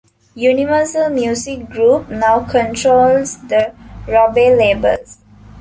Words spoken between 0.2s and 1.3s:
Universal